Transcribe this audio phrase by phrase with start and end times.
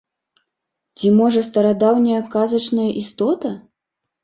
[0.97, 3.55] Ці, можа, старадаўняя казачная істота?